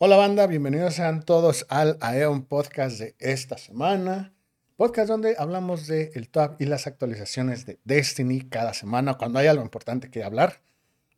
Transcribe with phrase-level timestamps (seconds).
[0.00, 4.32] Hola banda, bienvenidos sean todos al Aeon Podcast de esta semana.
[4.76, 9.48] Podcast donde hablamos del el top y las actualizaciones de Destiny cada semana, cuando hay
[9.48, 10.60] algo importante que hablar,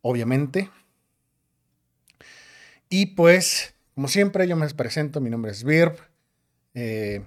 [0.01, 0.71] obviamente.
[2.89, 5.99] Y pues, como siempre, yo me presento, mi nombre es Virb.
[6.73, 7.27] Eh,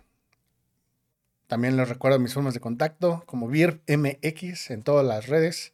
[1.45, 5.73] también les recuerdo mis formas de contacto como VirbMX en todas las redes.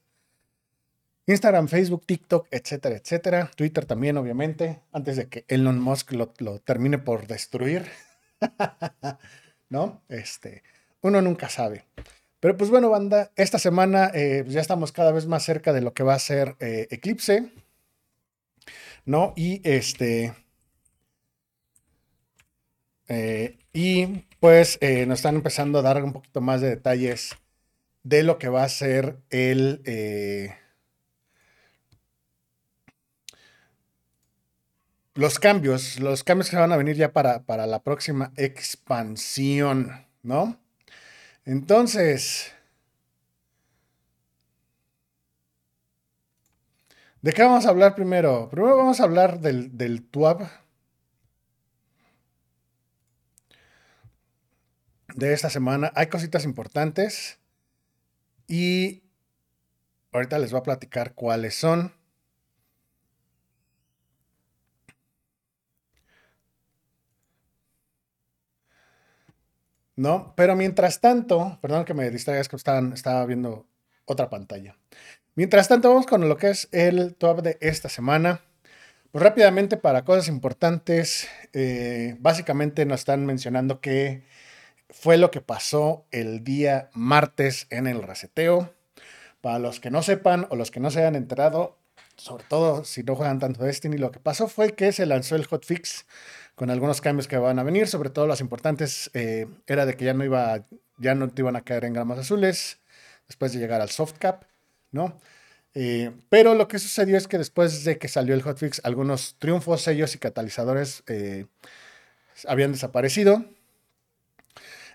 [1.29, 3.51] Instagram, Facebook, TikTok, etcétera, etcétera.
[3.55, 6.27] Twitter también, obviamente, antes de que Elon Musk lo,
[6.59, 7.85] termine por destruir.
[9.69, 10.01] ¿No?
[10.09, 10.63] Este,
[11.01, 11.85] uno nunca sabe.
[12.39, 15.93] Pero pues bueno, banda, esta semana eh, ya estamos cada vez más cerca de lo
[15.93, 17.51] que va a ser eh, Eclipse.
[19.05, 19.33] ¿No?
[19.35, 20.33] Y este.
[23.07, 27.35] Eh, y pues nos están empezando a dar un poquito más de detalles
[28.01, 29.83] de lo que va a ser el
[35.19, 40.57] los cambios, los cambios que van a venir ya para, para la próxima expansión, ¿no?
[41.43, 42.53] Entonces,
[47.21, 48.47] ¿de qué vamos a hablar primero?
[48.49, 50.09] Primero vamos a hablar del, del
[55.15, 55.91] de esta semana.
[55.95, 57.39] Hay cositas importantes
[58.47, 59.03] y
[60.13, 61.98] ahorita les voy a platicar cuáles son.
[69.99, 70.33] ¿No?
[70.37, 73.67] Pero mientras tanto, perdón que me distraigas que estaba viendo
[74.05, 74.77] otra pantalla.
[75.35, 78.39] Mientras tanto, vamos con lo que es el top de esta semana.
[79.11, 84.23] Pues rápidamente para cosas importantes, eh, básicamente nos están mencionando que
[84.89, 88.73] fue lo que pasó el día martes en el reseteo.
[89.41, 91.77] Para los que no sepan o los que no se hayan enterado,
[92.15, 95.45] sobre todo si no juegan tanto Destiny, lo que pasó fue que se lanzó el
[95.45, 96.05] hotfix
[96.59, 100.03] con algunos cambios que van a venir, sobre todo los importantes, eh, era de que
[100.03, 100.65] ya no iba,
[100.97, 102.79] ya no te iban a caer en gramas azules
[103.29, 104.43] después de llegar al soft cap,
[104.91, 105.17] ¿no?
[105.73, 109.83] Eh, pero lo que sucedió es que después de que salió el hotfix, algunos triunfos,
[109.83, 111.45] sellos y catalizadores eh,
[112.45, 113.45] habían desaparecido.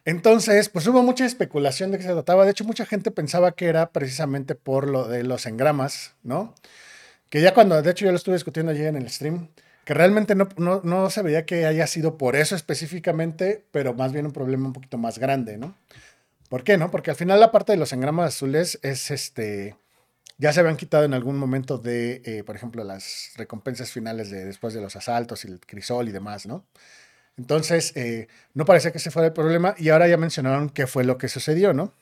[0.05, 2.45] Entonces, pues hubo mucha especulación de que se trataba.
[2.45, 6.55] De hecho, mucha gente pensaba que era precisamente por lo de los engramas, ¿no?
[7.31, 9.49] Que ya cuando, de hecho, yo lo estuve discutiendo ayer en el stream,
[9.85, 14.27] que realmente no, no, se veía que haya sido por eso específicamente, pero más bien
[14.27, 15.77] un problema un poquito más grande, ¿no?
[16.49, 16.91] ¿Por qué no?
[16.91, 19.77] Porque al final la parte de los engramas azules es este.
[20.39, 24.45] Ya se habían quitado en algún momento de, eh, por ejemplo, las recompensas finales de
[24.45, 26.65] después de los asaltos y el crisol y demás, ¿no?
[27.37, 31.05] Entonces, eh, no parecía que ese fuera el problema y ahora ya mencionaron qué fue
[31.05, 31.93] lo que sucedió, ¿no?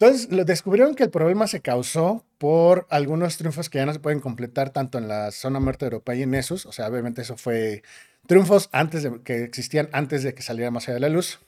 [0.00, 4.20] Entonces, descubrieron que el problema se causó por algunos triunfos que ya no se pueden
[4.20, 6.66] completar tanto en la zona muerta europea y en esos.
[6.66, 7.82] O sea, obviamente eso fue
[8.26, 11.40] triunfos antes de, que existían antes de que saliera más allá de la luz.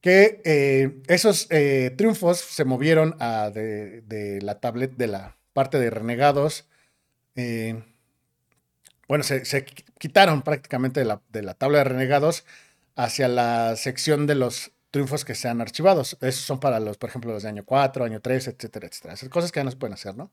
[0.00, 5.90] Que eh, esos eh, triunfos se movieron a de, la tablet de la parte de
[5.90, 6.66] renegados.
[7.36, 7.82] Eh,
[9.06, 9.66] bueno, se, se,
[9.98, 12.44] quitaron prácticamente de la, de la tabla de renegados
[12.96, 16.16] hacia la sección de los triunfos que sean archivados.
[16.20, 19.14] Esos son para los, por ejemplo, los de año 4, año 3, etcétera, etcétera.
[19.14, 20.30] Esas cosas que ya no se pueden hacer, ¿no?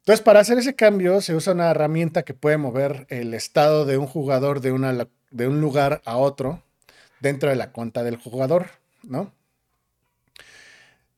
[0.00, 3.96] Entonces, para hacer ese cambio se usa una herramienta que puede mover el estado de
[3.96, 6.64] un jugador de, una, de un lugar a otro
[7.20, 8.70] dentro de la cuenta del jugador,
[9.04, 9.32] ¿no?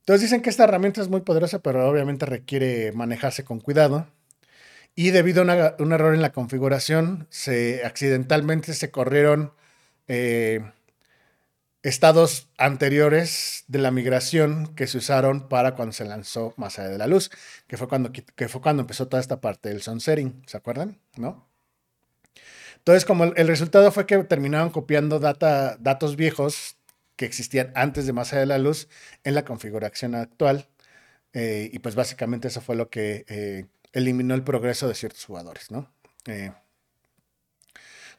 [0.00, 4.08] Entonces dicen que esta herramienta es muy poderosa, pero obviamente requiere manejarse con cuidado.
[4.94, 9.54] Y debido a un error en la configuración, se accidentalmente se corrieron
[10.06, 10.60] eh,
[11.82, 16.98] estados anteriores de la migración que se usaron para cuando se lanzó Más allá de
[16.98, 17.30] la luz,
[17.66, 20.98] que fue cuando, que fue cuando empezó toda esta parte del sunsetting, ¿se acuerdan?
[21.16, 21.48] ¿No?
[22.76, 26.76] Entonces, como el, resultado fue que terminaron copiando data, datos viejos
[27.16, 28.88] que existían antes de Más allá de la luz
[29.24, 30.66] en la configuración actual,
[31.32, 35.70] eh, y pues básicamente eso fue lo que eh, eliminó el progreso de ciertos jugadores,
[35.70, 35.92] ¿no?
[36.26, 36.52] Eh,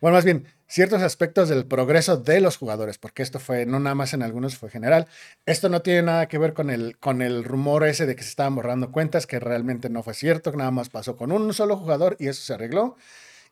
[0.01, 3.94] bueno, más bien, ciertos aspectos del progreso de los jugadores, porque esto fue, no nada
[3.94, 5.07] más en algunos, fue general.
[5.45, 8.30] Esto no tiene nada que ver con el, con el rumor ese de que se
[8.30, 12.18] estaban borrando cuentas, que realmente no fue cierto, nada más pasó con un solo jugador
[12.19, 12.98] y eso se arregló.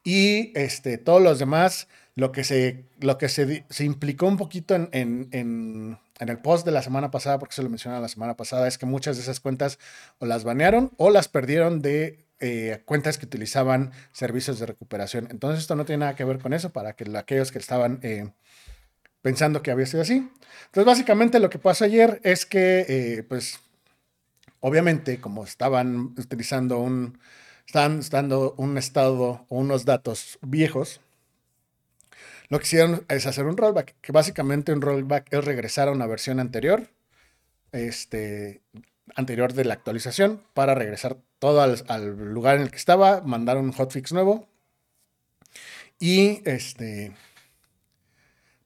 [0.03, 4.73] Y este, todos los demás, lo que se, lo que se, se implicó un poquito
[4.73, 8.07] en, en, en, en, el post de la semana pasada, porque se lo mencionaba la
[8.07, 9.77] semana pasada, es que muchas de esas cuentas
[10.17, 15.27] o las banearon o las perdieron de eh, cuentas que utilizaban servicios de recuperación.
[15.31, 18.31] Entonces esto no tiene nada que ver con eso para que aquellos que estaban eh,
[19.21, 20.29] pensando que había sido así.
[20.67, 23.59] Entonces básicamente lo que pasó ayer es que, eh, pues,
[24.59, 27.17] obviamente como estaban utilizando un
[27.69, 31.01] están dando un estado o unos datos viejos.
[32.49, 36.07] Lo que hicieron es hacer un rollback, que básicamente un rollback es regresar a una
[36.07, 36.87] versión anterior,
[37.71, 38.63] este,
[39.15, 43.71] anterior de la actualización, para regresar todo al, lugar en el que estaba, mandar un
[43.71, 44.47] hotfix nuevo
[45.97, 47.13] y este,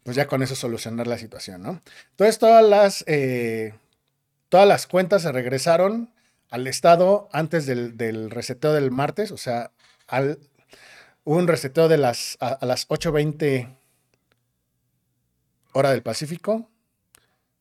[0.04, 1.82] pues ya con eso solucionar la situación, ¿no?
[2.12, 3.74] Entonces todas las, eh,
[4.50, 6.12] todas las cuentas se regresaron
[6.50, 9.72] al estado antes del, reseteo del martes, o sea,
[10.08, 10.40] al,
[11.24, 13.76] un reseteo de las, a, las 8.20
[15.72, 16.70] hora del Pacífico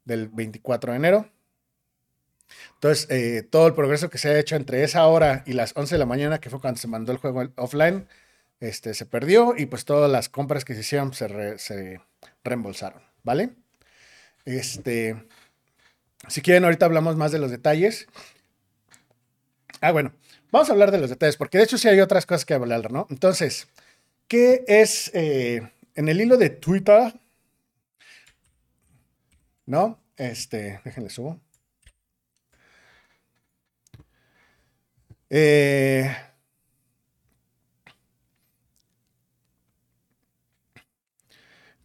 [0.05, 1.32] del 24 de enero.
[2.75, 5.95] Entonces, eh, todo el progreso que se ha hecho entre esa hora y las 11
[5.95, 8.09] de la mañana, que fue cuando se mandó el juego offline,
[8.63, 12.01] este, se perdió y pues todas las compras que se hicieron se,
[12.45, 13.51] reembolsaron, ¿vale?
[14.45, 15.17] Este,
[16.29, 18.07] si quieren, ahorita hablamos más de los detalles.
[19.81, 20.13] Ah, bueno,
[20.53, 22.93] vamos a hablar de los detalles, porque de hecho sí hay otras cosas que hablar,
[22.93, 23.07] ¿no?
[23.11, 23.69] Entonces,
[24.29, 27.15] ¿qué es eh, en el hilo de Twitter?
[29.67, 29.99] ¿No?
[30.17, 31.41] Este, déjenle subo.
[35.35, 36.15] Eh,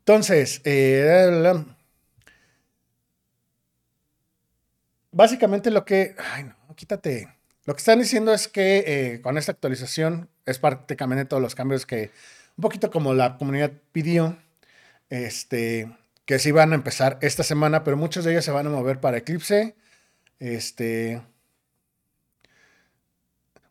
[0.07, 1.53] Entonces, eh,
[5.11, 6.15] básicamente lo que...
[6.17, 7.27] Ay, no, quítate.
[7.65, 11.85] Lo que están diciendo es que eh, con esta actualización es prácticamente todos los cambios
[11.85, 12.11] que,
[12.55, 14.37] un poquito como la comunidad pidió,
[15.09, 15.91] este,
[16.23, 19.01] que sí van a empezar esta semana, pero muchos de ellos se van a mover
[19.01, 19.75] para Eclipse.
[20.39, 21.21] Este,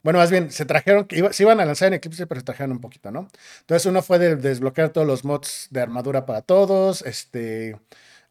[0.07, 2.81] bueno, más bien, se trajeron, se iban a lanzar en Eclipse, pero se trajeron un
[2.81, 3.29] poquito, ¿no?
[3.63, 7.77] Entonces, uno fue de desbloquear todos los mods de armadura para todos, este,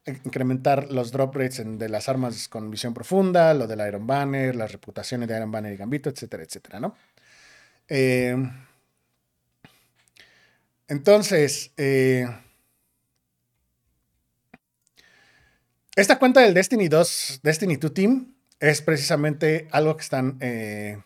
[0.06, 4.72] incrementar los drop rates de las armas con visión profunda, lo del Iron Banner, las
[4.72, 6.96] reputaciones de Iron Banner y Gambito, etcétera, etcétera, ¿no?
[7.88, 8.50] Em,
[10.88, 12.26] entonces, eh,
[15.94, 21.02] esta cuenta del Destiny 2, Destiny 2 Team, es precisamente algo que están eh,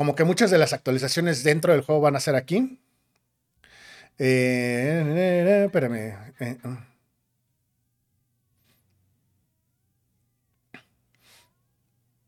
[0.00, 2.80] como que muchas de las actualizaciones dentro del juego van a ser aquí.
[4.18, 6.16] Eh, espérame.
[6.40, 6.58] Eh,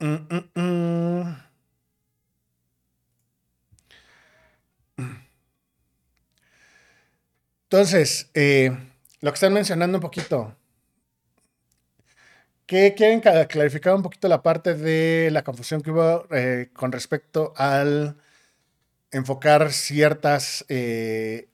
[0.01, 1.37] mm, mm, mm,
[7.65, 8.71] Entonces, eh,
[9.23, 10.55] lo que están mencionando un poquito
[12.73, 17.53] que quieren clarificar un poquito la parte de la confusión que hubo eh, con respecto
[17.59, 18.17] al
[19.11, 21.51] enfocar ciertas eh,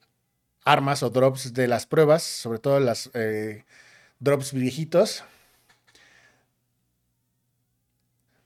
[0.63, 3.65] armas o drops de las pruebas, sobre todo las eh,
[4.21, 5.25] drops viejitos.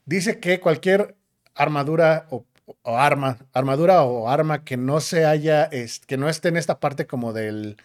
[0.04, 1.14] Dice que cualquier
[1.54, 2.44] armadura o,
[2.82, 5.70] arma, armadura o arma que no se haya,
[6.08, 7.76] que no esté en esta parte como del,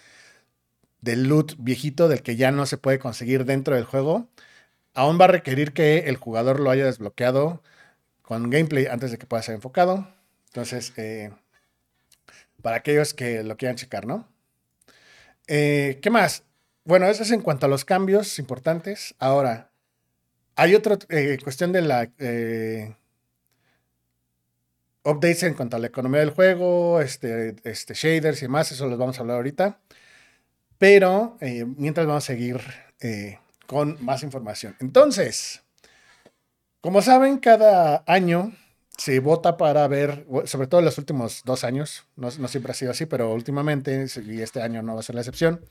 [1.01, 4.27] del loot viejito, del que ya no se puede conseguir dentro del juego,
[4.99, 7.63] aún va a requerir que el jugador lo haya desbloqueado
[8.21, 10.13] con gameplay antes de que pueda ser enfocado.
[10.47, 11.31] Entonces, eh,
[12.61, 14.27] para aquellos que lo quieran checar, ¿no?
[15.47, 16.43] Eh, ¿Qué más?
[16.83, 19.15] Bueno, eso es en cuanto a los cambios importantes.
[19.19, 19.71] Ahora,
[20.57, 22.11] hay otra eh, cuestión de la
[25.05, 28.99] updates en cuanto a la economía del juego, este, este, shaders y más, eso los
[28.99, 29.79] vamos a hablar ahorita.
[30.77, 31.37] Pero
[31.77, 32.59] mientras vamos a seguir
[33.69, 34.75] con más información.
[34.79, 35.61] Entonces,
[36.81, 38.51] como saben, cada año
[38.97, 42.89] se vota para ver, sobre todo en los últimos dos años, no, siempre ha sido
[42.89, 45.63] así, pero últimamente, y este año no va a ser la excepción,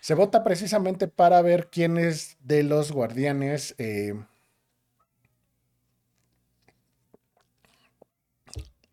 [0.00, 4.14] se vota precisamente para ver quiénes de los guardianes eh,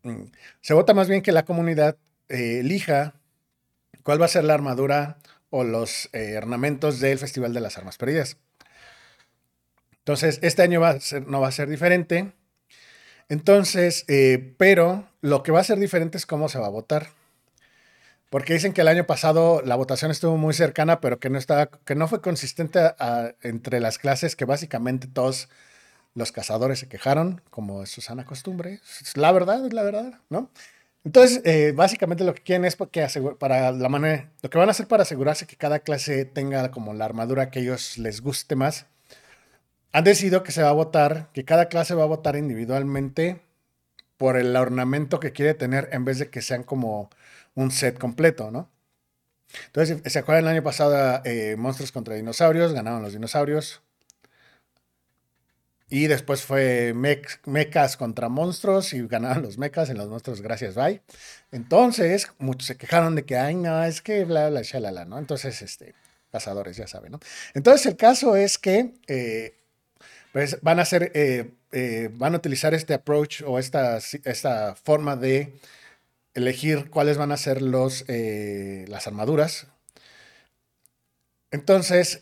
[0.04, 0.24] mm,
[0.60, 1.96] se vota más bien que la comunidad
[2.28, 3.14] eh, elija
[4.04, 5.18] cuál va a ser la armadura
[5.50, 8.38] o los eh, ornamentos del Festival de las Armas Perdidas.
[10.10, 12.32] Entonces, este año va a ser, no va a ser diferente.
[13.30, 17.10] Entonces, eh, pero lo que va a ser diferente es cómo se va a votar.
[18.32, 21.68] Porque dicen que el año pasado la votación estuvo muy cercana, pero que no, estaba,
[21.68, 22.80] que no fue consistente
[23.44, 25.48] entre las clases, que básicamente todos
[26.16, 28.80] los cazadores se quejaron, como es sana costumbre.
[29.14, 30.50] La verdad, es la verdad, ¿no?
[31.04, 34.72] Entonces, eh, básicamente lo que quieren es porque para la manera, lo que van a
[34.72, 38.88] hacer para asegurarse que cada clase tenga como la armadura que ellos les guste más
[39.92, 43.42] han decidido que se va a votar, que cada clase va a votar individualmente
[44.18, 47.10] por el ornamento que quiere tener en vez de que sean como
[47.56, 48.70] un set completo, ¿no?
[49.68, 52.74] Entonces, ¿se acuerdan el año pasado eh, Monstruos contra Dinosaurios?
[52.74, 53.82] Ganaron los dinosaurios.
[55.90, 61.02] Y después fue mechas contra monstruos y ganaron los mechas en los monstruos, gracias, bye.
[61.52, 65.18] Entonces, muchos se quejaron de que, ay, no, es que bla, bla, shalala, ¿no?
[65.18, 65.96] Entonces, este,
[66.32, 67.20] cazadores, ya saben, ¿no?
[67.56, 69.59] Entonces, el caso es que eh,
[70.32, 75.16] pues van a hacer, eh, eh, van a utilizar este approach o esta, esta forma
[75.16, 75.54] de
[76.34, 79.68] elegir cuáles van a ser los, las armaduras.
[81.52, 82.20] Entonces,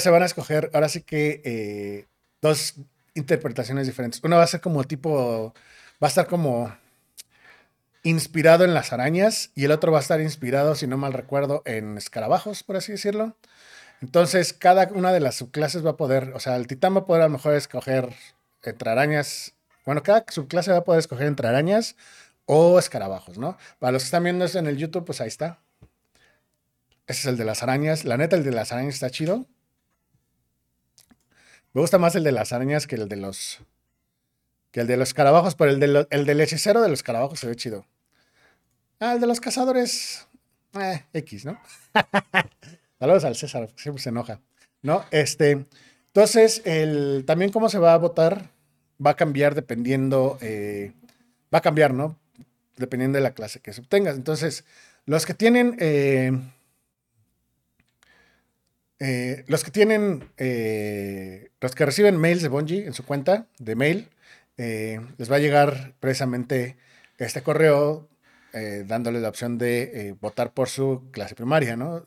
[0.00, 2.06] se van a escoger ahora sí que eh,
[2.40, 2.74] dos
[3.14, 4.20] interpretaciones diferentes.
[4.24, 5.52] Una va a ser como tipo,
[6.02, 6.74] va a estar como
[8.02, 11.62] inspirado en las arañas y el otro va a estar inspirado, si no mal recuerdo,
[11.66, 13.36] en escarabajos, por así decirlo.
[14.02, 17.06] Entonces, cada una de las subclases va a poder, o sea, el titán va a
[17.06, 18.14] poder a lo mejor escoger
[18.62, 19.54] entre arañas.
[19.84, 21.96] Bueno, cada subclase va a poder escoger entre arañas
[22.44, 23.56] o escarabajos, ¿no?
[23.78, 25.60] Para los que están viendo esto en el YouTube, pues ahí está.
[27.06, 28.04] Ese es el de las arañas.
[28.04, 29.46] La neta, el de las arañas está chido.
[31.72, 33.60] Me gusta más el de las arañas que el de los.
[34.72, 37.46] que el de los escarabajos, pero el, de el del hechicero de los escarabajos se
[37.46, 37.86] ve chido.
[38.98, 40.26] Ah, el de los cazadores.
[40.74, 41.58] Eh, X, ¿no?
[42.98, 44.40] Saludos al César, siempre se enoja.
[44.82, 45.04] ¿No?
[45.10, 45.66] Este.
[46.06, 48.50] Entonces, el, también cómo se va a votar
[49.04, 50.38] va a cambiar dependiendo.
[50.40, 50.92] Eh,
[51.52, 52.18] va a cambiar, ¿no?
[52.76, 54.12] Dependiendo de la clase que se obtenga.
[54.12, 54.64] Entonces,
[55.04, 55.76] los que tienen.
[55.78, 56.32] Eh,
[58.98, 60.20] eh, los que tienen,
[61.60, 64.08] los que reciben mails de Bungie en su cuenta de mail,
[64.56, 66.78] les va a llegar precisamente
[67.18, 68.08] este correo
[68.86, 72.06] dándoles la opción de votar por su clase primaria, ¿no?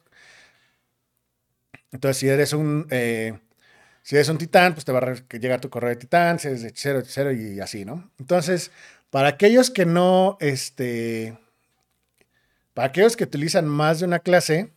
[1.92, 5.90] Entonces, si eres un, si eres un titán, pues te va a llegar tu correo
[5.90, 8.12] de titán, si eres de hechicero, hechicero y así, ¿no?
[8.20, 8.72] Entonces,
[9.10, 11.38] para aquellos que no, este,
[12.74, 14.72] para aquellos que utilizan más de una clase,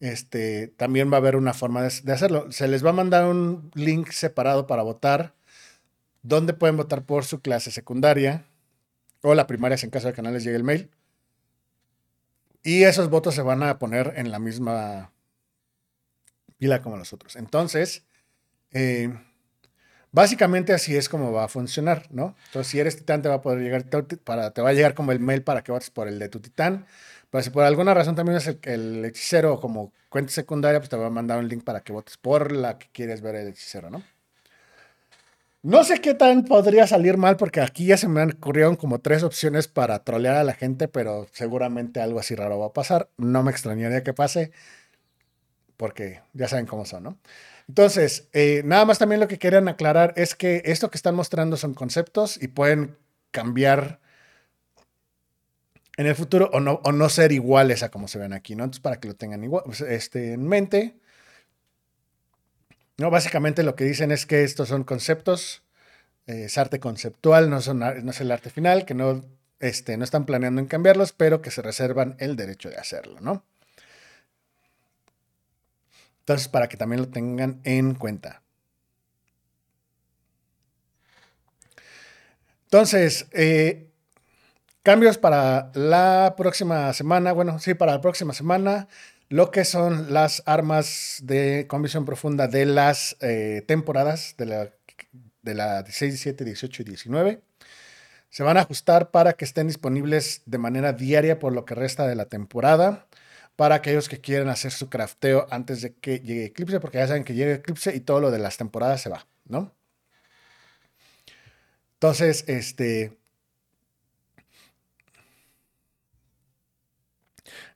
[0.00, 2.50] este, también va a haber una forma de, hacerlo.
[2.52, 5.34] Se les va a mandar un link separado para votar,
[6.22, 8.44] donde pueden votar por su clase secundaria
[9.22, 10.90] o la primaria, si en caso de que no les llegue el mail.
[12.62, 15.12] Y esos votos se van a poner en la misma
[16.60, 17.34] pila como los otros.
[17.34, 18.04] Entonces,
[18.72, 19.12] eh,
[20.12, 22.36] básicamente así es como va a funcionar, ¿no?
[22.46, 23.84] Entonces, si eres titán, te va a poder llegar,
[24.22, 26.38] para, te va a llegar como el mail para que votes por el de tu
[26.38, 26.86] titán.
[27.30, 31.06] Pero si por alguna razón también es el, hechicero como cuenta secundaria, pues te va
[31.06, 34.02] a mandar un link para que votes por la que quieres ver el hechicero, ¿no?
[35.62, 39.22] No sé qué tan podría salir mal porque aquí ya se me ocurrido como tres
[39.22, 43.10] opciones para trolear a la gente, pero seguramente algo así raro va a pasar.
[43.18, 44.52] No me extrañaría que pase
[45.80, 47.18] porque ya saben cómo son, ¿no?
[47.66, 51.56] Entonces, eh, nada más también lo que querían aclarar es que esto que están mostrando
[51.56, 52.98] son conceptos y pueden
[53.30, 53.98] cambiar
[55.96, 58.64] en el futuro o no, o no ser iguales a como se ven aquí, ¿no?
[58.64, 60.96] Entonces, para que lo tengan pues, este, en mente.
[62.98, 65.62] No, básicamente lo que dicen es que estos son conceptos,
[66.26, 69.24] eh, es arte conceptual, no, son, no es el arte final, que no,
[69.60, 73.46] este, no están planeando en cambiarlos, pero que se reservan el derecho de hacerlo, ¿no?
[76.30, 78.40] Entonces, para que también lo tengan en cuenta.
[82.66, 83.88] Entonces, eh,
[84.84, 88.86] Cambios para la próxima semana, bueno, sí, para la próxima semana,
[89.28, 94.70] lo que son las armas de convicción profunda de las eh, temporadas de la,
[95.42, 97.42] de la 16, 17, 18 y 19.
[98.28, 102.06] Se van a ajustar para que estén disponibles de manera diaria por lo que resta
[102.06, 103.08] de la temporada
[103.56, 107.24] para aquellos que quieren hacer su crafteo antes de que llegue Eclipse, porque ya saben
[107.24, 109.74] que llegue Eclipse y todo lo de las temporadas se va, ¿no?
[111.94, 113.20] Entonces, este,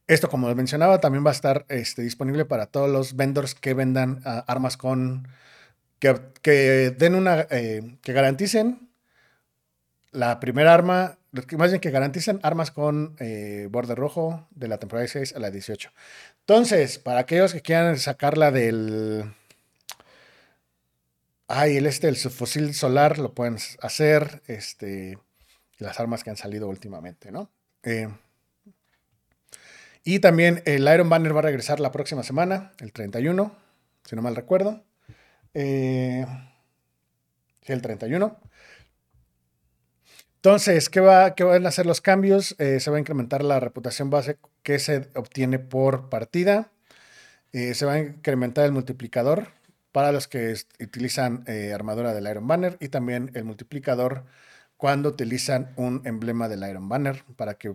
[0.06, 3.72] Esto, como les mencionaba, también va a estar este, disponible para todos los vendors que
[3.72, 5.28] vendan ah, armas con.
[5.98, 7.46] Que, den una.
[7.50, 8.90] Eh, que garanticen
[10.12, 11.18] la primera arma.
[11.56, 15.50] Más bien que garanticen armas con eh, borde rojo de la temporada 16 a la
[15.50, 15.90] 18.
[16.40, 19.24] Entonces, para aquellos que quieran sacarla del.
[21.48, 24.42] Ay, el este, el fusil solar, lo pueden hacer.
[24.46, 25.18] Este.
[25.78, 27.50] Las armas que han salido últimamente, ¿no?
[27.82, 28.08] Eh,
[30.04, 33.56] y también el Iron Banner va a regresar la próxima semana, el 31,
[34.04, 34.84] si no mal recuerdo.
[35.54, 36.26] Eh,
[37.62, 38.38] el 31.
[40.44, 42.54] Entonces, ¿qué, va, ¿qué, van a hacer los cambios?
[42.58, 46.70] Eh, se va a incrementar la reputación base que se obtiene por partida.
[47.52, 49.48] Eh, se va a incrementar el multiplicador
[49.90, 54.24] para los que utilizan armadura del Iron Banner y también el multiplicador
[54.76, 57.74] cuando utilizan un emblema del Iron Banner para que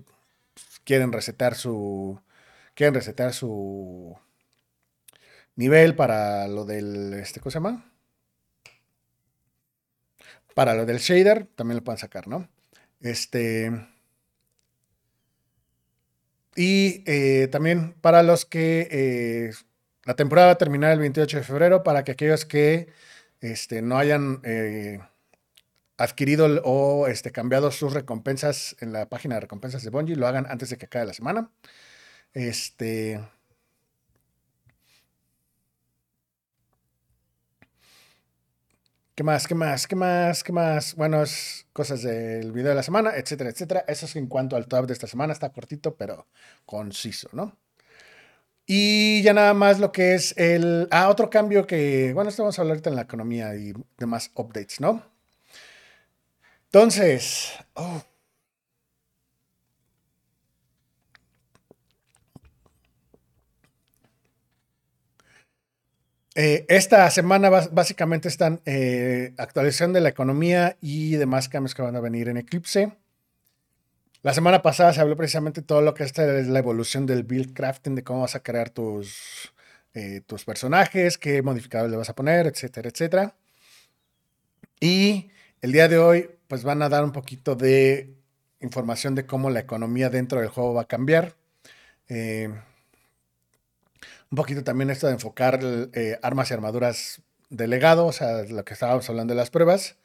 [0.83, 2.21] quieren resetar su.
[2.75, 3.01] Quieren
[3.33, 4.15] su
[5.55, 7.15] nivel para lo del.
[7.15, 7.91] Este, ¿Cómo se llama?
[10.53, 12.47] Para lo del shader, también lo pueden sacar, ¿no?
[12.99, 13.71] Este.
[16.55, 19.53] Y eh, también para los que eh,
[20.03, 22.89] la temporada va a terminar el 28 de febrero, para que aquellos que
[23.41, 24.99] este, no hayan eh,
[25.97, 30.47] adquirido o este, cambiado sus recompensas en la página de recompensas de Bungie, lo hagan
[30.49, 31.51] antes de que acabe la semana.
[32.33, 33.21] Este.
[39.19, 39.47] ¿Qué más?
[39.47, 39.85] ¿Qué más?
[39.85, 40.43] ¿Qué más?
[40.45, 40.95] ¿Qué más?
[40.95, 41.21] Bueno,
[41.73, 43.83] cosas del video de la semana, etcétera, etcétera.
[43.85, 45.33] Eso es en cuanto al top de esta semana.
[45.33, 46.25] Está cortito, pero
[46.65, 47.57] conciso, ¿no?
[48.65, 50.87] Y ya nada más lo que es el...
[50.89, 52.13] Ah, otro cambio que...
[52.13, 55.03] Bueno, esto vamos a hablar ahorita en la economía y demás updates, ¿no?
[56.67, 57.51] Entonces...
[57.73, 58.01] Oh,
[66.41, 71.97] Eh, esta semana básicamente están eh, actualización de la economía y demás cambios que van
[71.97, 72.93] a venir en Eclipse.
[74.21, 77.93] La semana pasada se habló precisamente todo lo que es la evolución del build crafting,
[77.93, 79.53] de cómo vas a crear tus,
[79.93, 83.35] eh, tus personajes, qué modificadores le vas a poner, etcétera, etcétera.
[84.79, 88.15] Y el día de hoy, pues van a dar un poquito de
[88.61, 91.35] información de cómo la economía dentro del juego va a cambiar.
[92.07, 92.49] Eh,
[94.31, 98.63] un poquito también esto de enfocar eh, armas y armaduras de legado, o sea, lo
[98.63, 99.97] que estábamos hablando de las pruebas.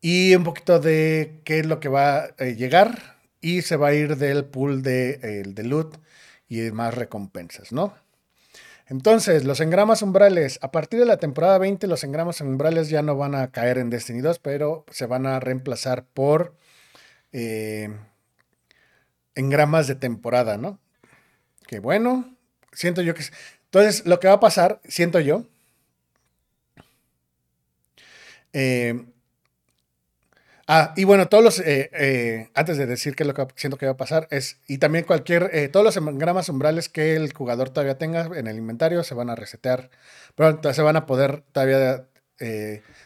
[0.00, 3.16] Y un poquito de qué es lo que va a eh, llegar.
[3.40, 5.96] Y se va a ir del pool de, de loot
[6.48, 7.94] y más recompensas, ¿no?
[8.88, 13.16] Entonces, los engramas umbrales, a partir de la temporada 20, los engramas umbrales ya no
[13.16, 16.54] van a caer en Destiny 2, pero se van a reemplazar por
[17.32, 17.90] eh,
[19.34, 20.78] engramas de temporada, ¿no?
[21.66, 22.35] Qué bueno.
[22.76, 23.24] Siento yo que...
[23.64, 25.44] Entonces, lo que va a pasar, siento yo,
[28.52, 29.04] eh,
[30.66, 33.78] ah, y bueno, todos los, eh, eh, antes de decir qué es lo que siento
[33.78, 37.70] que va a pasar, es, y también cualquier, todos los engramas umbrales que el jugador
[37.70, 39.90] todavía tenga en el inventario se van a resetear,
[40.34, 42.06] pero se van a poder todavía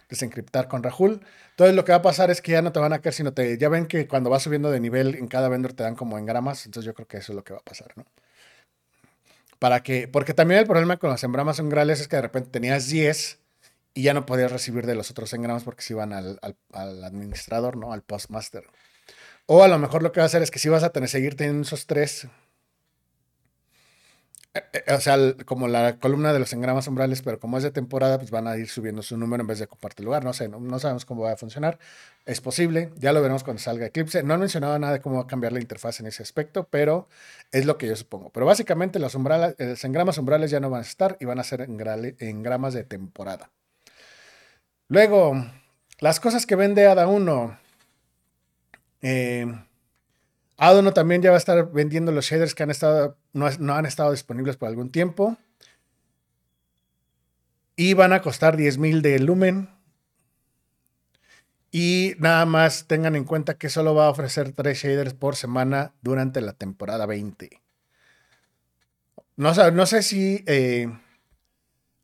[0.09, 1.21] desencriptar con Rahul.
[1.51, 3.33] Entonces lo que va a pasar es que ya no te van a caer, sino
[3.33, 6.19] te, ya ven que cuando vas subiendo de nivel en cada vendor te dan como
[6.19, 8.05] engramas, entonces yo creo que eso es lo que va a pasar, ¿no?
[9.61, 12.89] Para que, porque también el problema con los engramas umbrales es que de repente tenías
[12.89, 13.39] 10
[13.93, 16.41] y ya no podías recibir de los otros engramas porque se iban al,
[16.73, 17.93] administrador, ¿no?
[17.93, 18.65] Al postmaster.
[19.45, 21.11] O a lo mejor lo que va a hacer es que si vas a tener
[21.11, 22.27] seguir teniendo esos tres
[24.89, 28.33] o sea, como la columna de los engramas umbrales, pero como es de temporada, pues
[28.33, 30.25] van a ir subiendo su número en vez de compartir lugar.
[30.25, 31.79] No sé, no, sabemos cómo va a funcionar.
[32.27, 34.25] Es posible, ya lo veremos cuando salga Eclipse.
[34.25, 37.09] No han mencionado nada de cómo va a cambiar la interfaz en ese aspecto, pero
[37.53, 38.31] es lo que yo supongo.
[38.31, 41.45] Pero básicamente los, umbrales, los engramas umbrales ya no van a estar y van a
[41.45, 43.51] ser engramas de temporada.
[44.89, 45.47] Luego,
[46.01, 47.59] las cosas que vende Ada 1.
[49.03, 49.47] Eh,
[50.57, 54.13] Adono también ya va a estar vendiendo los shaders que han estado, no, han estado
[54.13, 55.37] disponibles por algún tiempo.
[57.77, 59.71] Y van a costar 10.000 de lumen.
[61.71, 65.95] Y nada más tengan en cuenta que solo va a ofrecer 3 shaders por semana
[66.03, 67.63] durante la temporada 20.
[69.37, 70.45] No, no sé si...
[70.47, 70.93] Eh,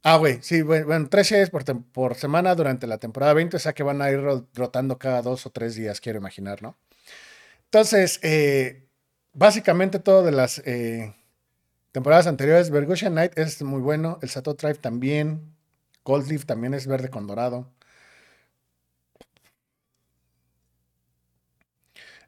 [0.04, 3.74] ah, güey, sí, bueno, 3 shaders por, por, semana durante la temporada 20, o sea
[3.74, 4.20] que van a ir
[4.54, 6.78] rotando cada dos o tres días, quiero imaginar, ¿no?
[7.64, 8.85] Entonces, eh,
[9.36, 11.14] básicamente todo de las eh,
[11.92, 15.54] temporadas anteriores, Bergusha Knight es muy bueno, el Sato Tribe también,
[16.04, 17.70] Goldleaf también es verde con dorado.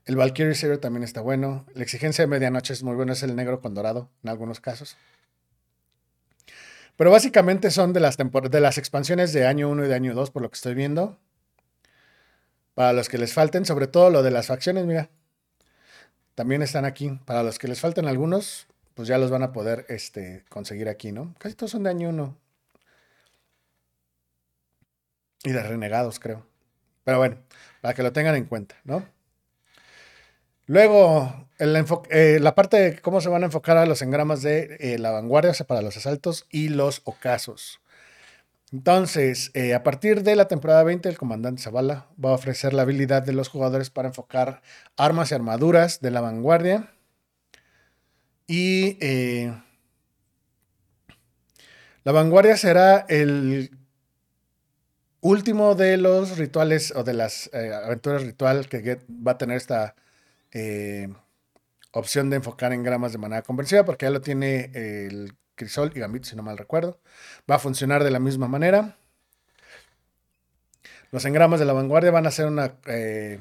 [0.04, 1.66] El Valkyrie Zero también está bueno.
[1.74, 4.96] La exigencia de medianoche es muy bueno, es el negro con dorado en algunos casos.
[6.96, 10.30] Pero básicamente son de las, de las expansiones de año 1 y de año 2,
[10.30, 11.18] por lo que estoy viendo.
[12.74, 15.10] Para los que les falten, sobre todo lo de las facciones, mira
[16.38, 17.18] también están aquí.
[17.24, 21.10] Para los que les faltan algunos, pues ya los van a poder este, conseguir aquí,
[21.10, 21.34] ¿no?
[21.36, 22.36] Casi todos son de año uno.
[25.42, 26.46] Y de renegados, creo.
[27.02, 27.38] Pero bueno,
[27.80, 29.04] para que lo tengan en cuenta, ¿no?
[30.66, 34.96] Luego, eh, la parte de cómo se van a enfocar a los engramas de eh,
[35.00, 37.80] la vanguardia, o sea, para los asaltos y los ocasos.
[38.72, 42.82] Entonces, eh, a partir de la temporada 20, el comandante Zavala va a ofrecer la
[42.82, 44.60] habilidad de los jugadores para enfocar
[44.96, 46.92] armas y armaduras de la vanguardia.
[48.46, 49.52] Y eh,
[52.04, 53.70] la vanguardia será el
[55.20, 59.94] último de los rituales o de las eh, aventuras ritual que va a tener esta
[61.92, 66.00] opción de enfocar en gramas de manera conversiva, porque ya lo tiene el Crisol y
[66.00, 66.98] Gambit, si no mal recuerdo.
[67.50, 68.96] Va a funcionar de la misma manera.
[71.10, 73.40] Los engramas de la vanguardia van a ser una eh,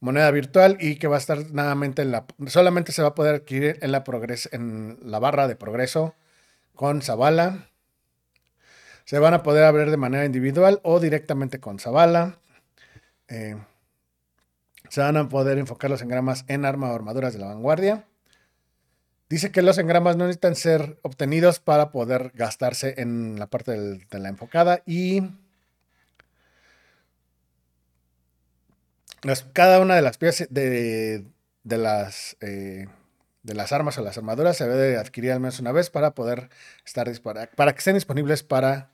[0.00, 2.26] moneda virtual y que va a estar nuevamente en la.
[2.46, 6.14] Solamente se va a poder adquirir en la, barra de progreso
[6.74, 7.68] con Zavala.
[9.04, 12.38] Se van a poder abrir de manera individual o directamente con Zavala.
[13.28, 13.56] Eh,
[14.90, 18.07] se van a poder enfocar los engramas en arma o armaduras de la vanguardia.
[19.28, 24.18] Dice que los engramas no necesitan ser obtenidos para poder gastarse en la parte de
[24.18, 25.22] la enfocada y
[29.52, 31.24] cada una de las piezas de,
[31.64, 32.86] las, eh,
[33.42, 36.48] de las armas o las armaduras se debe adquirir al menos una vez para poder
[36.86, 37.10] estar
[37.56, 38.90] para que estén disponibles para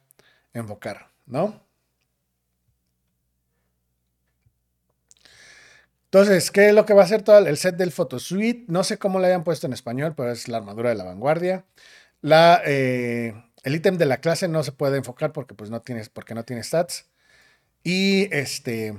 [0.53, 1.64] enfocar, ¿no?
[6.15, 8.67] Entonces, ¿qué es lo que va a hacer todo el set del Photosuite?
[8.69, 11.65] No sé cómo le hayan puesto en español, pero es la armadura de la vanguardia.
[12.23, 16.37] Eh, el ítem de la clase no se puede enfocar porque, pues, no tienes, porque
[16.37, 17.09] no tiene stats.
[17.85, 18.97] Y este.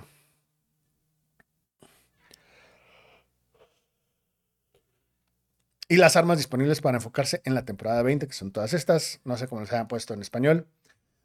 [5.88, 9.22] Y las armas disponibles para enfocarse en la temporada 20, que son todas estas.
[9.24, 10.68] No sé cómo les hayan puesto en español.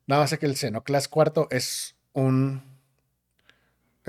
[0.07, 2.70] Nada más sé que el Xenoclass cuarto es un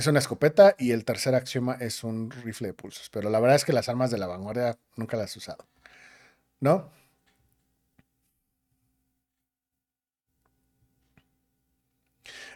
[0.02, 3.10] es una escopeta y el tercer axioma es un rifle de pulsos.
[3.10, 5.66] Pero la verdad es que las armas de la vanguardia nunca las he usado.
[6.60, 6.92] ¿No?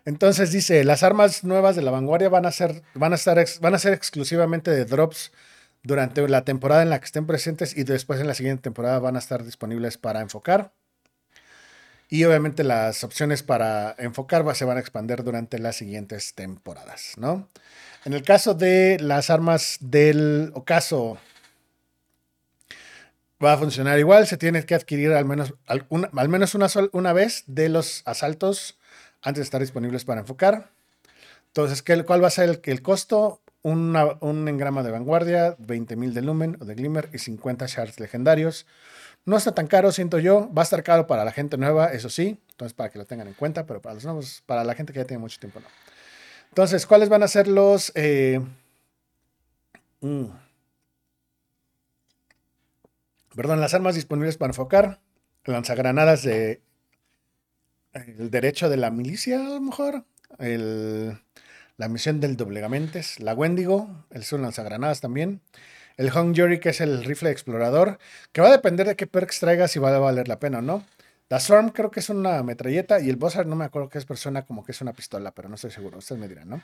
[0.06, 3.74] Entonces dice, las armas nuevas de la vanguardia van a ser, van a estar, van
[3.74, 5.32] a ser exclusivamente de drops
[5.84, 9.16] durante la temporada en la que estén presentes y después en la siguiente temporada van
[9.16, 10.74] a estar disponibles para enfocar.
[12.10, 17.50] Y obviamente las opciones para enfocar se van a expandir durante las siguientes temporadas, ¿no?
[18.06, 21.18] En el caso de las armas del ocaso,
[23.44, 24.28] va a funcionar igual.
[24.28, 28.78] Se tiene que adquirir al menos, al, menos una, una vez de los asaltos
[29.22, 30.70] antes de estar disponibles para enfocar.
[31.48, 33.41] Entonces, ¿cuál va a ser el, costo?
[33.63, 38.68] un engrama de vanguardia, 20.000 de lumen o de glimmer y 50 shards legendarios.
[39.26, 40.52] No está tan caro, siento yo.
[40.54, 42.40] Va a estar caro para la gente nueva, eso sí.
[42.52, 45.00] Entonces, para que lo tengan en cuenta, pero para los nuevos, para la gente que
[45.00, 45.68] ya tiene mucho tiempo, no.
[46.50, 47.92] Entonces, ¿cuáles van a ser los...
[47.96, 48.40] Eh,
[50.02, 50.26] mm,
[53.36, 55.02] perdón, las armas disponibles para enfocar?
[55.44, 56.62] Lanzagranadas de...
[57.94, 60.06] El derecho de la milicia, a lo mejor.
[60.38, 63.20] la misión del doblegamentes.
[63.20, 64.06] La Wendigo.
[64.12, 65.42] El son lanzagranadas también.
[65.98, 68.00] El Hung Jury, que es el rifle explorador,
[68.32, 70.62] que va a depender de qué perks traigas si va a valer la pena o
[70.62, 70.86] no.
[71.30, 74.06] La Storm creo que es una metralleta y el Bossard no me acuerdo qué es
[74.06, 75.98] persona, como que es una pistola, pero no estoy seguro.
[76.00, 76.62] Ustedes me dirán, ¿no?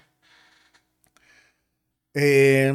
[2.14, 2.74] Eh,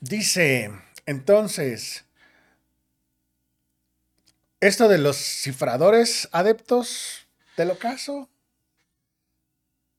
[0.00, 0.70] dice,
[1.06, 2.04] entonces,
[4.60, 8.28] esto de los cifradores adeptos del ocaso,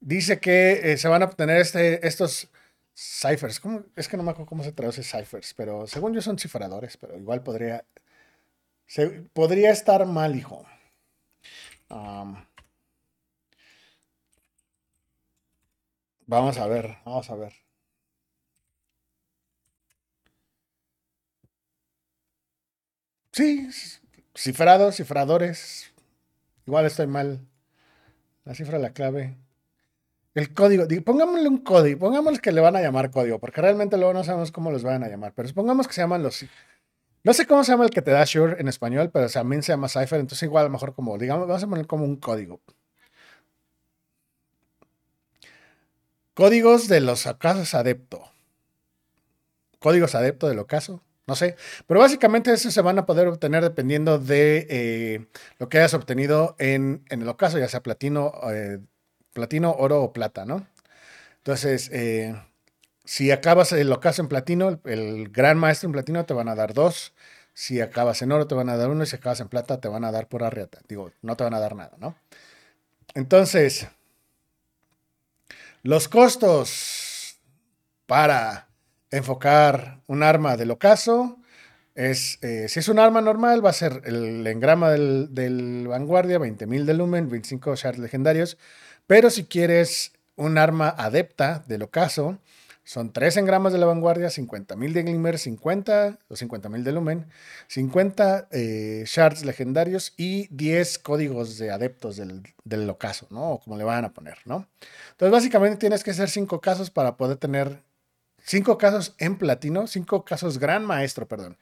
[0.02, 2.50] Dice que eh, se van a obtener este, estos
[2.96, 3.62] ciphers.
[3.96, 7.18] Es que no me acuerdo cómo se traduce ciphers, pero según yo son cifradores, pero
[7.18, 7.86] igual podría.
[9.34, 10.66] podría estar mal, hijo.
[16.26, 17.54] vamos a ver, vamos a ver.
[23.34, 23.70] Sí,
[24.36, 25.94] cifrados, cifradores.
[26.66, 27.40] Igual estoy mal.
[28.46, 29.38] La cifra, la clave.
[30.34, 34.14] El código, pongámosle un código, pongámosle que le van a llamar código, porque realmente luego
[34.14, 36.46] no sabemos cómo los van a llamar, pero supongamos que se llaman los...
[37.24, 39.74] No sé cómo se llama el que te da Shure en español, pero también se
[39.74, 42.62] llama Cypher, entonces igual a lo mejor como, digamos, vamos a poner como un código.
[46.34, 48.24] Códigos de los casos adepto.
[49.80, 51.56] Códigos adepto del ocaso, no sé.
[51.88, 55.28] Pero básicamente eso se van a poder obtener dependiendo de eh,
[55.60, 58.80] lo que hayas obtenido en, en, el ocaso, ya sea platino, eh,
[59.34, 60.66] platino, oro o plata, ¿no?
[61.38, 62.36] Entonces, eh,
[63.04, 66.74] si acabas el ocaso en platino, el, gran maestro en platino te van a dar
[66.74, 67.14] dos.
[67.54, 69.04] Si acabas en oro, te van a dar uno.
[69.04, 70.80] Y si acabas en plata, te van a dar por arrieta.
[70.88, 72.16] Digo, no te van a dar nada, ¿no?
[73.14, 73.88] Entonces,
[75.84, 77.40] los costos
[78.06, 78.70] para
[79.10, 81.40] enfocar un arma del ocaso
[81.96, 86.40] es, eh, si es un arma normal, va a ser el engrama del, del vanguardia,
[86.40, 88.58] 20.000 de lumen, 25 shards legendarios.
[89.08, 92.40] Pero si quieres un arma adepta del ocaso,
[92.84, 97.26] son 3 engramas de la vanguardia, 50.000 de Glimmer, 50 o 50.000 de Lumen,
[97.68, 103.52] 50 eh, shards legendarios y 10 códigos de adeptos del, del, ocaso, ¿no?
[103.52, 104.68] O como le van a poner, ¿no?
[105.12, 107.82] Entonces, básicamente tienes que hacer 5 casos para poder tener
[108.44, 111.58] 5 casos en platino, 5 casos gran maestro, perdón.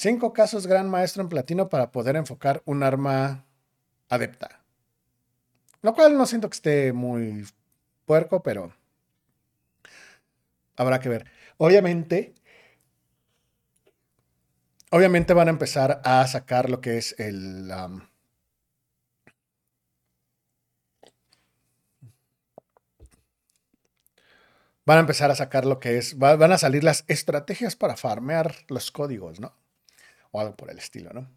[0.00, 3.44] Cinco casos Gran Maestro en platino para poder enfocar un arma
[4.08, 4.57] adepta.
[5.82, 7.46] Lo cual no siento que esté muy
[8.04, 8.72] puerco, pero
[10.76, 11.30] habrá que ver.
[11.56, 12.34] Obviamente,
[14.90, 17.70] obviamente van a empezar a sacar lo que es el...
[24.88, 28.54] van a empezar a sacar lo que es, van a salir las estrategias para farmear
[28.68, 29.52] los códigos, ¿no?
[30.30, 31.28] O algo por el estilo, ¿no?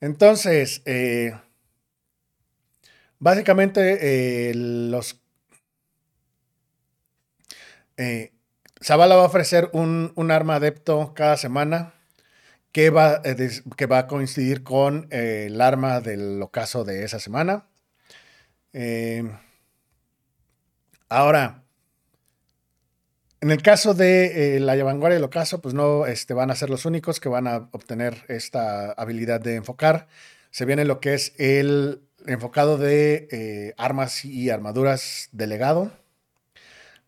[0.00, 1.38] Entonces, eh,
[3.18, 5.20] básicamente eh, los...
[7.96, 8.32] Eh,
[8.82, 11.94] Zavala va a ofrecer un, arma adepto cada semana
[12.72, 17.66] que va, que va a coincidir con el arma del ocaso de esa semana.
[21.08, 21.64] ahora,
[23.40, 26.70] en el caso de eh, la vanguardia del ocaso, pues no este, van a ser
[26.70, 30.08] los únicos que van a obtener esta habilidad de enfocar.
[30.50, 35.92] Se viene lo que es el enfocado de eh, armas y armaduras de legado,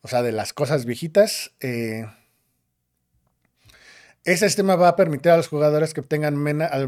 [0.02, 1.52] o sea, de las cosas viejitas.
[1.60, 2.06] Eh,
[4.24, 6.36] ese sistema va a permitir a los jugadores que obtengan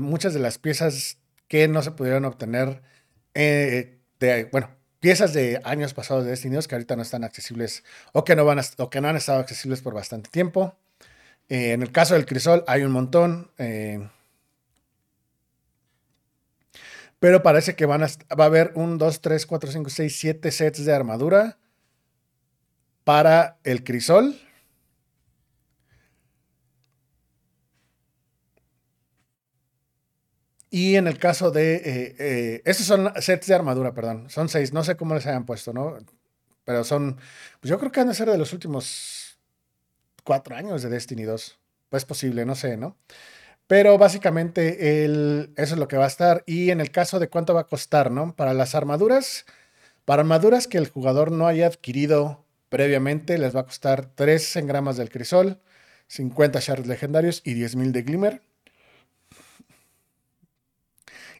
[0.00, 2.82] muchas de las piezas que no se pudieron obtener,
[3.34, 4.70] de, bueno,
[5.02, 8.60] piezas de años pasados de Destiny que ahorita no están accesibles o que no, van
[8.78, 10.76] o que no han estado accesibles por bastante tiempo.
[11.48, 13.50] Eh, en el caso del crisol hay un montón.
[13.58, 14.08] Eh,
[17.22, 20.50] pero parece que van a, va a haber un 2, 3, 4, 5, 6, 7
[20.50, 21.56] sets de armadura
[23.04, 24.34] para el crisol.
[30.68, 31.76] Y en el caso de.
[31.76, 34.28] Eh, eh, estos son sets de armadura, perdón.
[34.28, 34.72] Son seis.
[34.72, 35.98] No sé cómo les hayan puesto, ¿no?
[36.64, 37.20] Pero son.
[37.60, 39.38] Pues yo creo que han de ser de los últimos
[40.24, 41.56] cuatro años de Destiny 2.
[41.88, 42.96] Pues posible, no sé, ¿no?
[43.72, 46.44] Pero básicamente eso es lo que va a estar.
[46.44, 48.36] Y en el caso de cuánto va a costar, ¿no?
[48.36, 49.46] Para las armaduras.
[50.04, 54.98] Para armaduras que el jugador no haya adquirido previamente, les va a costar 3 engramas
[54.98, 55.58] del crisol,
[56.08, 58.42] 50 shards legendarios y 10.000 de glimmer.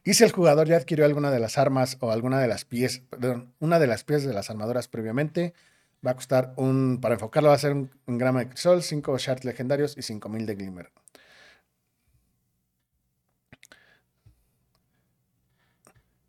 [0.03, 3.03] Y si el jugador ya adquirió alguna de las armas o alguna de las piezas,
[3.11, 5.53] perdón, una de las piezas de las armaduras previamente,
[6.05, 9.45] va a costar un, para enfocarlo va a ser un, grama de crisol, 5 shards
[9.45, 10.93] legendarios y 5000 de glimmer.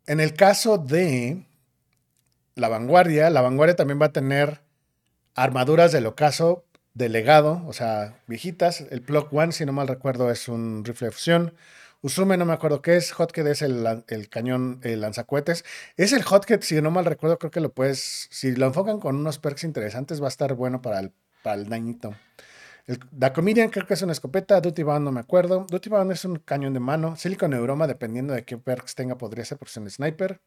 [0.06, 1.44] En el caso de
[2.54, 4.60] la vanguardia, la vanguardia también va a tener
[5.34, 8.82] armaduras del ocaso de legado, o sea, viejitas.
[8.90, 11.54] El Plug One, si no mal recuerdo, es un rifle de fusión.
[12.02, 15.64] Usume no me acuerdo qué es, Hotkey es el, cañón, el lanzacuetes.
[15.96, 19.16] Es el Hotkey, si no mal recuerdo, creo que lo puedes, si lo enfocan con
[19.16, 21.12] unos perks interesantes, va a estar bueno para el,
[21.42, 22.14] para el dañito.
[22.86, 25.66] El, la Comedian creo que es una escopeta, Duty Bound no me acuerdo.
[25.70, 27.16] Duty Bound es un cañón de mano.
[27.16, 30.40] Silicon Neuroma, dependiendo de qué perks tenga, podría ser porque es un sniper.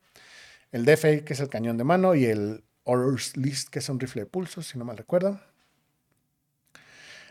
[0.71, 3.99] El DFA, que es el cañón de mano, y el Horrors List, que es un
[3.99, 5.39] rifle de pulso, si no mal recuerdo.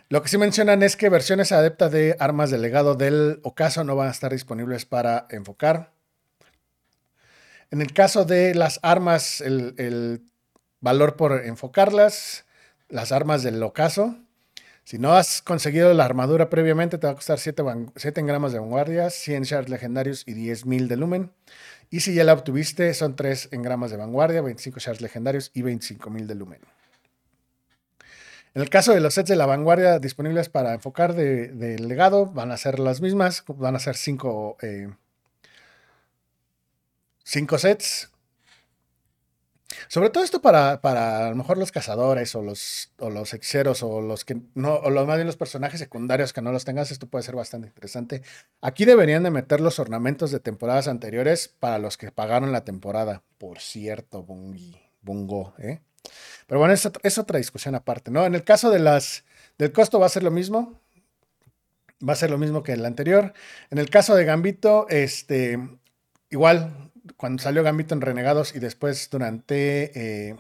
[0.09, 3.97] Lo que sí mencionan es que versiones adeptas de armas de legado del ocaso no
[3.97, 5.93] van a estar disponibles para enfocar.
[7.73, 10.23] En el caso de las armas, el,
[10.81, 12.45] valor por enfocarlas,
[12.89, 14.17] las armas del ocaso,
[14.87, 17.61] si no has conseguido la armadura previamente, te va a costar 7,
[17.97, 21.33] 7 gramos de vanguardia, 100 shards legendarios y 10.000 de lumen.
[21.91, 26.27] Y si ya la obtuviste, son 3 engramas de vanguardia, 25 shards legendarios y 25.000
[26.27, 26.61] de lumen.
[28.55, 32.53] En el caso de los sets de la vanguardia disponibles para enfocar de, legado, van
[32.53, 34.89] a ser las mismas, van a ser cinco, eh,
[37.25, 38.13] cinco sets.
[39.89, 43.83] Sobre todo esto para, para, a lo mejor los cazadores o los, o los hechiceros
[43.83, 47.07] o los que no, o más bien los personajes secundarios que no los tengas, esto
[47.07, 48.23] puede ser bastante interesante.
[48.61, 53.23] Aquí deberían de meter los ornamentos de temporadas anteriores para los que pagaron la temporada.
[53.39, 54.25] Por cierto,
[55.03, 55.81] Bungo, ¿eh?
[56.47, 58.25] Pero bueno, es, otra discusión aparte, ¿no?
[58.27, 59.25] En el caso de las,
[59.59, 60.81] del costo va a ser lo mismo.
[62.07, 63.33] Va a ser lo mismo que el anterior.
[63.71, 65.59] En el caso de Gambito, este,
[66.31, 70.37] igual, cuando salió Gambito en Renegados y después durante eh,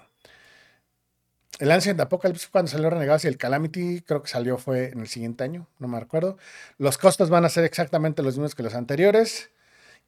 [1.58, 5.08] el Ancient Apocalypse, cuando salió Renegados y el Calamity, creo que salió fue en el
[5.08, 6.36] siguiente año, no me acuerdo.
[6.78, 9.50] Los costos van a ser exactamente los mismos que los anteriores.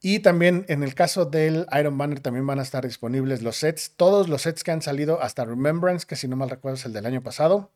[0.01, 3.92] Y también en el caso del Iron Banner también van a estar disponibles los sets,
[3.97, 6.92] todos los sets que han salido hasta Remembrance, que si no mal recuerdo es el
[6.92, 7.73] del año pasado.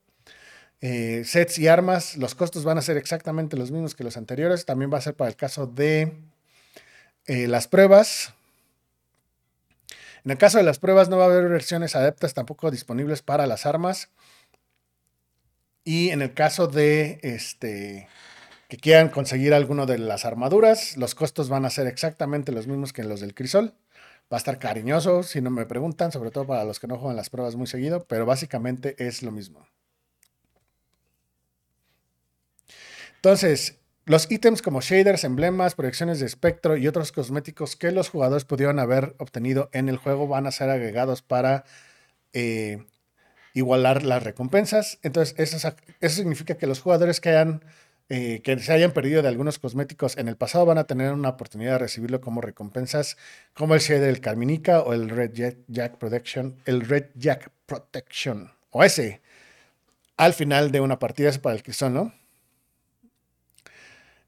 [0.80, 4.66] Eh, sets y armas, los costos van a ser exactamente los mismos que los anteriores.
[4.66, 6.12] También va a ser para el caso de
[7.26, 8.34] eh, las pruebas.
[10.24, 13.46] En el caso de las pruebas no va a haber versiones adeptas tampoco disponibles para
[13.46, 14.08] las armas.
[15.84, 18.08] Y en el caso de este
[18.68, 22.94] que quieran conseguir alguno de las armaduras, los costos van a ser exactamente los mismos
[22.94, 23.74] que los del crisol.
[24.32, 27.16] Va a estar cariñoso, si no me preguntan, sobre todo para los que no juegan
[27.16, 29.66] las pruebas muy seguido, pero básicamente es lo mismo.
[33.16, 38.44] Entonces, los ítems como shaders, emblemas, proyecciones de espectro y otros cosméticos que los jugadores
[38.44, 41.64] pudieron haber obtenido en el juego van a ser agregados para
[42.32, 42.84] eh,
[43.54, 44.98] igualar las recompensas.
[45.02, 45.74] Entonces, eso,
[46.08, 47.64] significa que los jugadores que hayan
[48.08, 51.30] eh, que se hayan perdido de algunos cosméticos en el pasado van a tener una
[51.30, 53.16] oportunidad de recibirlo como recompensas,
[53.54, 55.32] como el shader del Carminica o el Red
[55.68, 59.22] Jack, Protection, el Red Jack Protection, o ese,
[60.16, 62.12] al final de una partida, es para el que son, ¿no?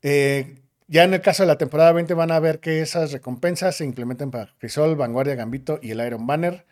[0.05, 3.77] Eh, ya en el caso de la temporada 20 van a ver que esas recompensas
[3.77, 6.65] se implementan para Crisol, Vanguardia, Gambito y el Iron Banner.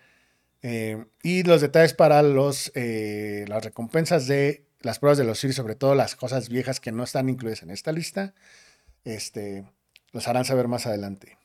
[0.62, 5.74] Eh, y los detalles para los, las recompensas de las pruebas de los Siri, sobre
[5.74, 8.34] todo las cosas viejas que no están incluidas en esta lista,
[9.04, 9.64] este,
[10.12, 11.38] los harán saber más adelante.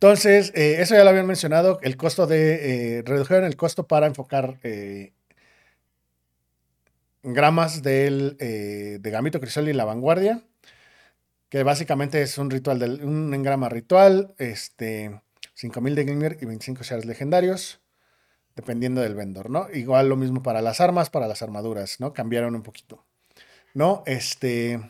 [0.00, 4.06] Entonces, eh, eso ya lo habían mencionado, el costo de, eh, redujeron el costo para
[4.06, 5.12] enfocar eh,
[7.22, 10.42] gramas del, de Gambito Crisol y la vanguardia,
[11.48, 15.20] que básicamente es un ritual, del, un engrama ritual, este,
[15.54, 17.80] 5000 de Gamer y 25 shares legendarios,
[18.56, 19.68] dependiendo del vendor, ¿no?
[19.72, 22.12] Igual lo mismo para las armas, para las armaduras, ¿no?
[22.12, 23.04] Cambiaron un poquito.
[23.74, 24.02] ¿No?
[24.06, 24.80] Este.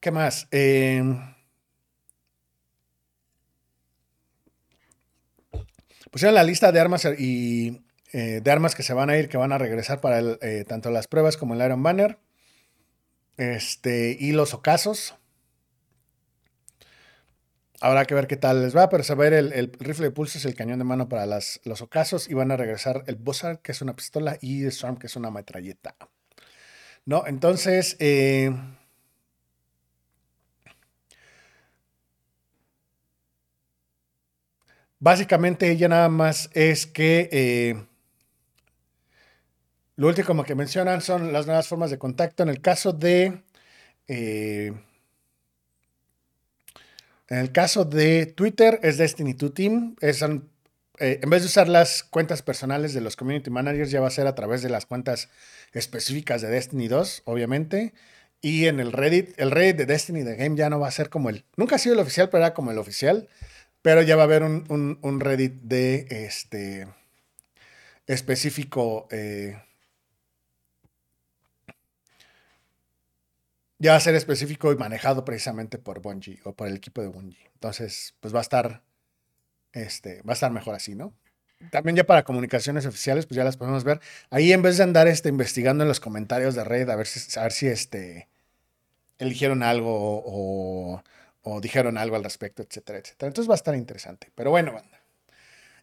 [0.00, 0.48] ¿Qué más?
[0.50, 1.34] Em,
[6.10, 7.82] pusieron la lista de armas y
[8.12, 10.90] eh, de armas que se van a ir, que van a regresar para eh, tanto
[10.90, 12.18] las pruebas como el Iron Banner.
[13.38, 15.16] Este, y los ocasos.
[17.80, 20.10] Habrá que ver qué tal les va, pero se va a ver el, rifle de
[20.12, 23.16] pulso, es el cañón de mano para las, los ocasos y van a regresar el
[23.16, 25.96] Buzzard, que es una pistola, y el Storm, que es una metralleta.
[27.04, 27.26] ¿No?
[27.26, 28.54] Entonces, eh,
[35.00, 37.88] básicamente ya nada más es que
[39.96, 42.42] lo último que mencionan son las nuevas formas de contacto.
[42.42, 43.42] En el caso de...
[44.08, 44.72] Eh,
[47.28, 49.96] en el caso de Twitter es Destiny 2 Team.
[50.00, 54.08] Es, eh, en vez de usar las cuentas personales de los community managers, ya va
[54.08, 55.30] a ser a través de las cuentas
[55.72, 57.94] específicas de Destiny 2, obviamente.
[58.42, 61.08] Y en el Reddit, el Reddit de Destiny The Game ya no va a ser
[61.08, 61.44] como el.
[61.56, 63.28] Nunca ha sido el oficial, pero era como el oficial.
[63.82, 66.86] Pero ya va a haber un, Reddit de este
[68.06, 69.08] específico.
[69.10, 69.56] Eh,
[73.82, 77.08] ya va a ser específico y manejado precisamente por Bungie o por el equipo de
[77.08, 77.50] Bungie.
[77.54, 78.84] Entonces, pues va a estar,
[79.72, 81.12] este, va a estar mejor así, ¿no?
[81.72, 84.00] También ya para comunicaciones oficiales, pues ya las podemos ver.
[84.30, 87.38] Ahí en vez de andar este, investigando en los comentarios de red, a ver si,
[87.38, 88.28] a ver si este,
[89.18, 91.02] eligieron algo o,
[91.42, 93.28] o dijeron algo al respecto, etcétera, etcétera.
[93.28, 94.30] Entonces va a estar interesante.
[94.36, 95.02] Pero bueno, banda.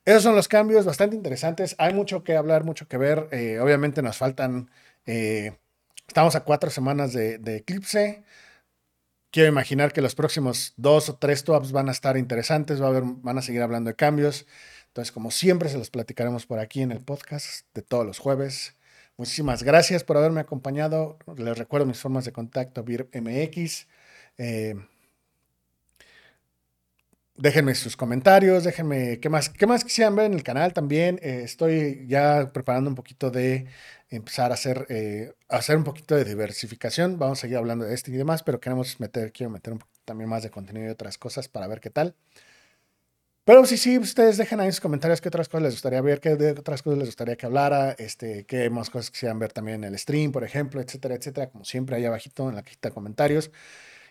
[0.06, 1.76] Esos son los cambios bastante interesantes.
[1.78, 3.28] Hay mucho que hablar, mucho que ver.
[3.32, 4.72] Eh, obviamente nos faltan
[5.06, 5.58] eh,
[6.10, 8.24] Estamos a cuatro semanas de, eclipse.
[9.30, 12.89] Quiero imaginar que los próximos dos o tres tops van a estar interesantes, va a
[12.89, 14.48] haber, van a seguir hablando de cambios.
[14.88, 18.76] Entonces, como siempre, se los platicaremos por aquí en el podcast de todos los jueves.
[19.17, 21.19] Muchísimas gracias por haberme acompañado.
[21.38, 23.88] Les recuerdo mis formas de contacto, MX.
[24.39, 24.74] Eh,
[27.39, 31.19] déjenme sus comentarios, déjenme qué más, qué más quisieran ver en el canal también.
[31.21, 33.67] Eh, estoy ya preparando un poquito de
[34.10, 37.17] empezar a hacer, eh, hacer un poquito de diversificación.
[37.17, 40.30] Vamos a seguir hablando de este y demás, pero queremos meter, quiero meter un también
[40.30, 42.15] más de contenido y otras cosas para ver qué tal.
[43.45, 46.19] Pero sí, sí, ustedes dejen ahí en sus comentarios qué otras cosas les gustaría ver,
[46.19, 49.93] qué otras cosas les gustaría que hablara, este, qué más cosas quisieran ver también en
[49.93, 53.49] el stream, por ejemplo, etcétera, etcétera, como siempre ahí abajito en la cajita de comentarios.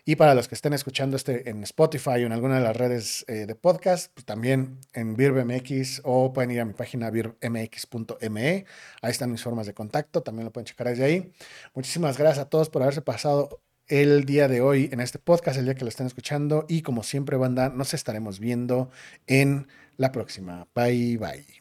[0.05, 3.25] Y para los que estén escuchando este en Spotify o en alguna de las redes
[3.27, 8.65] eh, de podcast, pues también en VirbMX o pueden ir a mi página virbmx.me.
[9.01, 11.31] Ahí están mis formas de contacto, también lo pueden checar desde ahí.
[11.73, 15.65] Muchísimas gracias a todos por haberse pasado el día de hoy en este podcast, el
[15.65, 16.65] día que lo estén escuchando.
[16.69, 18.89] Y como siempre, banda, nos estaremos viendo
[19.27, 19.67] en
[19.97, 20.67] la próxima.
[20.73, 21.58] Bye, bye.